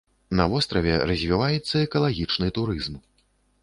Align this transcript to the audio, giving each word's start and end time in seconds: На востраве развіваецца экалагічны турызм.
На 0.39 0.45
востраве 0.53 0.95
развіваецца 1.13 1.85
экалагічны 1.85 2.53
турызм. 2.61 2.93